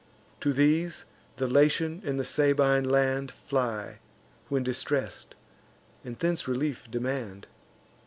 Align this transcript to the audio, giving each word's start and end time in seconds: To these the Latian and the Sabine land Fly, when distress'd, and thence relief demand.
To 0.39 0.51
these 0.51 1.05
the 1.37 1.45
Latian 1.45 2.01
and 2.03 2.19
the 2.19 2.25
Sabine 2.25 2.85
land 2.89 3.29
Fly, 3.31 3.99
when 4.49 4.63
distress'd, 4.63 5.35
and 6.03 6.17
thence 6.17 6.47
relief 6.47 6.89
demand. 6.89 7.45